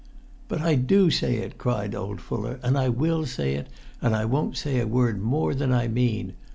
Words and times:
"But 0.47 0.61
I 0.61 0.73
do 0.73 1.11
say 1.11 1.35
it," 1.35 1.59
cried 1.59 1.93
old 1.93 2.21
Fuller, 2.21 2.59
"and 2.63 2.75
I 2.75 2.89
will 2.89 3.27
say 3.27 3.53
it, 3.53 3.67
and 4.01 4.15
I 4.15 4.25
won't 4.25 4.57
say 4.57 4.79
a 4.79 4.87
word 4.87 5.21
more 5.21 5.53
than 5.53 5.71
I 5.71 5.87
mean. 5.87 6.33